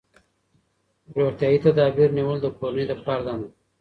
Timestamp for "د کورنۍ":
2.41-2.85